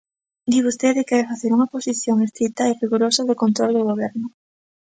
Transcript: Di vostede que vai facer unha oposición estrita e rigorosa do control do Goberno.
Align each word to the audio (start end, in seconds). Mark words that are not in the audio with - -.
Di 0.51 0.59
vostede 0.65 1.01
que 1.07 1.15
vai 1.17 1.29
facer 1.31 1.49
unha 1.51 1.67
oposición 1.69 2.17
estrita 2.27 2.61
e 2.67 2.77
rigorosa 2.81 3.21
do 3.29 3.39
control 3.43 3.71
do 3.73 3.87
Goberno. 3.89 4.27